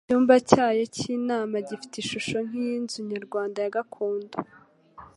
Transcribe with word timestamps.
icyumba 0.05 0.35
cyayo 0.49 0.83
k'inama 0.95 1.55
gifite 1.67 1.95
ishusho 1.99 2.37
nk'iy'inzu 2.47 2.99
nyarwanda 3.09 3.57
ya 3.61 3.73
gakondo, 3.77 4.37